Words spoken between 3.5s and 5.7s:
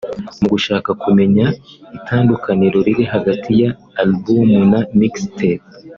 ya album na mixtape